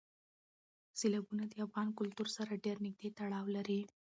سیلابونه 0.99 1.43
د 1.47 1.53
افغان 1.65 1.87
کلتور 1.99 2.27
سره 2.37 2.61
ډېر 2.65 2.77
نږدې 2.85 3.09
تړاو 3.17 3.45
لري. 3.55 3.81